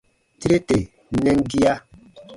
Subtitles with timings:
[0.39, 0.79] Tire tè
[1.23, 1.73] nɛn gia.